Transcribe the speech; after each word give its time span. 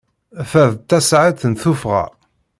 Ta 0.49 0.63
d 0.71 0.75
tasaɛet 0.89 1.43
n 1.47 1.53
tuffɣa. 1.61 2.03